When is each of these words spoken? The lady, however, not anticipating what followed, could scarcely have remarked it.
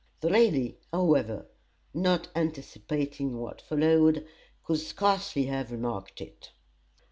The 0.21 0.31
lady, 0.31 0.79
however, 0.91 1.45
not 1.93 2.29
anticipating 2.35 3.37
what 3.37 3.61
followed, 3.61 4.25
could 4.63 4.79
scarcely 4.79 5.43
have 5.45 5.71
remarked 5.71 6.21
it. 6.21 6.49